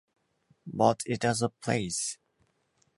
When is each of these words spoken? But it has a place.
But 0.65 1.03
it 1.05 1.21
has 1.21 1.43
a 1.43 1.49
place. 1.49 2.17